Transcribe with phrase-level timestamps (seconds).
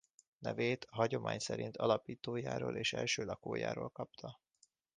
[0.39, 4.39] Nevét a hagyomány szerint alapítójáról és első lakójáról kapta.